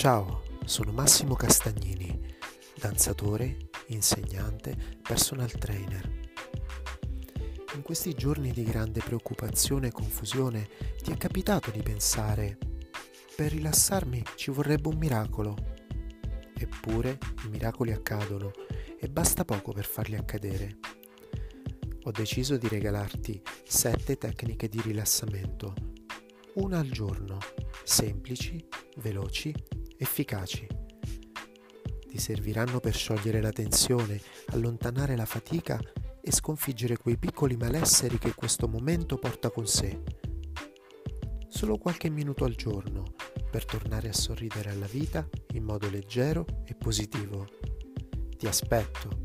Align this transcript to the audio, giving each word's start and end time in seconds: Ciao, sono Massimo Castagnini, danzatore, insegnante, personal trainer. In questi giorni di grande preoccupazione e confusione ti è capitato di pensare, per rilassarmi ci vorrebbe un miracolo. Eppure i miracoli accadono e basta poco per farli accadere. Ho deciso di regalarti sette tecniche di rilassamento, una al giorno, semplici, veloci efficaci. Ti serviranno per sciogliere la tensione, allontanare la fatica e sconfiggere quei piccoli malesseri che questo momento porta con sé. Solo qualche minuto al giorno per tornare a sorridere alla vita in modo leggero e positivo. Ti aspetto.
Ciao, 0.00 0.44
sono 0.64 0.92
Massimo 0.92 1.34
Castagnini, 1.34 2.18
danzatore, 2.74 3.68
insegnante, 3.88 4.74
personal 5.02 5.50
trainer. 5.50 6.30
In 7.74 7.82
questi 7.82 8.14
giorni 8.14 8.50
di 8.52 8.62
grande 8.62 9.02
preoccupazione 9.04 9.88
e 9.88 9.92
confusione 9.92 10.70
ti 11.02 11.12
è 11.12 11.18
capitato 11.18 11.70
di 11.70 11.82
pensare, 11.82 12.56
per 13.36 13.52
rilassarmi 13.52 14.22
ci 14.36 14.50
vorrebbe 14.50 14.88
un 14.88 14.96
miracolo. 14.96 15.54
Eppure 16.56 17.18
i 17.44 17.48
miracoli 17.50 17.92
accadono 17.92 18.52
e 18.98 19.06
basta 19.06 19.44
poco 19.44 19.72
per 19.72 19.84
farli 19.84 20.16
accadere. 20.16 20.78
Ho 22.04 22.10
deciso 22.10 22.56
di 22.56 22.68
regalarti 22.68 23.42
sette 23.64 24.16
tecniche 24.16 24.66
di 24.66 24.80
rilassamento, 24.80 25.74
una 26.54 26.78
al 26.78 26.88
giorno, 26.88 27.36
semplici, 27.84 28.66
veloci 28.96 29.54
efficaci. 30.00 30.66
Ti 32.08 32.18
serviranno 32.18 32.80
per 32.80 32.94
sciogliere 32.94 33.40
la 33.40 33.50
tensione, 33.50 34.20
allontanare 34.48 35.14
la 35.14 35.26
fatica 35.26 35.78
e 36.22 36.32
sconfiggere 36.32 36.96
quei 36.96 37.18
piccoli 37.18 37.56
malesseri 37.56 38.18
che 38.18 38.34
questo 38.34 38.66
momento 38.66 39.16
porta 39.16 39.50
con 39.50 39.66
sé. 39.66 40.02
Solo 41.48 41.76
qualche 41.76 42.08
minuto 42.08 42.44
al 42.44 42.54
giorno 42.54 43.14
per 43.50 43.66
tornare 43.66 44.08
a 44.08 44.14
sorridere 44.14 44.70
alla 44.70 44.86
vita 44.86 45.28
in 45.52 45.64
modo 45.64 45.90
leggero 45.90 46.46
e 46.64 46.74
positivo. 46.74 47.46
Ti 48.36 48.46
aspetto. 48.46 49.19